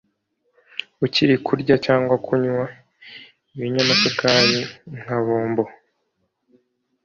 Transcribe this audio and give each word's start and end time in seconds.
ukirinda 1.05 1.43
kurya 1.47 1.75
cyangwa 1.85 2.15
kunywa 2.25 2.63
ibinyamasukari 3.55 4.59
nka 4.99 5.17
bombo 5.25 5.63